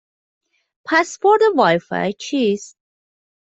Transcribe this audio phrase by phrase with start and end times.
[0.85, 2.77] پسورد وای فای چیست؟